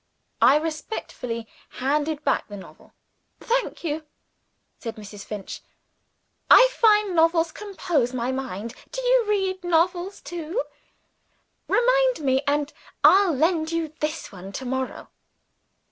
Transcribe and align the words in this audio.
I 0.41 0.57
respectfully 0.57 1.47
handed 1.69 2.23
back 2.23 2.47
the 2.47 2.57
novel. 2.57 2.93
"Thank 3.39 3.83
you," 3.83 4.03
said 4.79 4.95
Mrs. 4.95 5.23
Finch. 5.23 5.61
"I 6.49 6.69
find 6.71 7.15
novels 7.15 7.51
compose 7.51 8.11
my 8.11 8.31
mind. 8.31 8.73
Do 8.91 8.99
you 8.99 9.25
read 9.27 9.63
novels 9.63 10.19
too? 10.19 10.63
Remind 11.67 12.21
me 12.21 12.41
and 12.47 12.73
I'll 13.03 13.33
lend 13.35 13.71
you 13.71 13.93
this 13.99 14.31
one 14.31 14.51
to 14.53 14.65
morrow." 14.65 15.09